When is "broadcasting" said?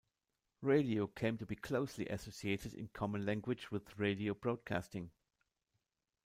4.33-5.11